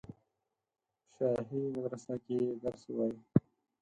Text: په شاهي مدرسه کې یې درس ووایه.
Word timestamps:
په 1.03 1.07
شاهي 1.15 1.61
مدرسه 1.75 2.13
کې 2.23 2.35
یې 2.43 2.51
درس 2.63 2.81
ووایه. 2.87 3.19